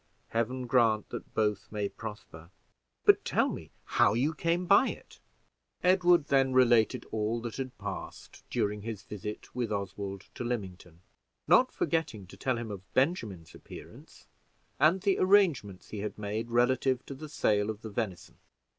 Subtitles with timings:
[0.29, 2.49] Heaven grant that both may prosper!
[3.05, 5.19] But tell me how you came by it."
[5.83, 11.01] Edward then related all that had passed during his visit with Oswald to Lymington,
[11.47, 14.25] not forgetting to tell him of Benjamin's appearance,
[14.79, 18.37] and the arrangements he had made relative to the sale of the venison.